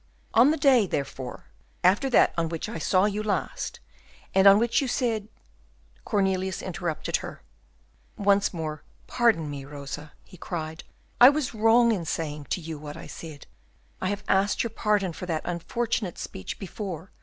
[0.33, 1.45] On the day, therefore,
[1.83, 3.79] after that on which I saw you last,
[4.33, 5.27] and on which you said"
[6.05, 7.43] Cornelius interrupted her.
[8.17, 10.83] "Once more, pardon me, Rosa!" he cried.
[11.21, 13.45] "I was wrong in saying to you what I said.
[14.01, 17.11] I have asked your pardon for that unfortunate speech before.